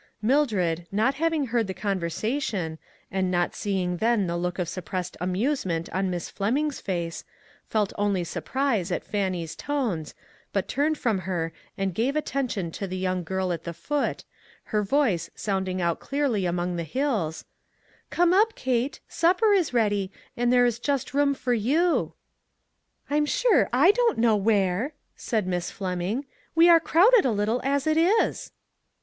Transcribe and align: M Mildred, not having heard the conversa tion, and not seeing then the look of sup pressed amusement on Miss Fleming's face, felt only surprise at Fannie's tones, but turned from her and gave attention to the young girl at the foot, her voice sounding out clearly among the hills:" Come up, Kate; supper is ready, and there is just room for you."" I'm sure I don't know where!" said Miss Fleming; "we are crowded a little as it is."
M 0.23 0.29
Mildred, 0.29 0.87
not 0.91 1.13
having 1.13 1.45
heard 1.45 1.67
the 1.67 1.75
conversa 1.75 2.41
tion, 2.41 2.79
and 3.11 3.29
not 3.29 3.53
seeing 3.53 3.97
then 3.97 4.25
the 4.25 4.35
look 4.35 4.57
of 4.57 4.67
sup 4.67 4.85
pressed 4.85 5.15
amusement 5.21 5.89
on 5.91 6.09
Miss 6.09 6.27
Fleming's 6.27 6.79
face, 6.79 7.23
felt 7.67 7.93
only 7.99 8.23
surprise 8.23 8.91
at 8.91 9.03
Fannie's 9.03 9.55
tones, 9.55 10.15
but 10.53 10.67
turned 10.67 10.97
from 10.97 11.19
her 11.19 11.53
and 11.77 11.93
gave 11.93 12.15
attention 12.15 12.71
to 12.71 12.87
the 12.87 12.97
young 12.97 13.23
girl 13.23 13.53
at 13.53 13.63
the 13.63 13.75
foot, 13.75 14.23
her 14.73 14.81
voice 14.81 15.29
sounding 15.35 15.79
out 15.79 15.99
clearly 15.99 16.47
among 16.47 16.77
the 16.77 16.81
hills:" 16.83 17.45
Come 18.09 18.33
up, 18.33 18.55
Kate; 18.55 19.01
supper 19.07 19.53
is 19.53 19.71
ready, 19.71 20.11
and 20.35 20.51
there 20.51 20.65
is 20.65 20.79
just 20.79 21.13
room 21.13 21.35
for 21.35 21.53
you."" 21.53 22.13
I'm 23.11 23.27
sure 23.27 23.69
I 23.71 23.91
don't 23.91 24.17
know 24.17 24.35
where!" 24.35 24.93
said 25.15 25.45
Miss 25.45 25.69
Fleming; 25.69 26.25
"we 26.55 26.67
are 26.69 26.79
crowded 26.79 27.23
a 27.23 27.31
little 27.31 27.61
as 27.63 27.85
it 27.85 27.97
is." 27.97 28.51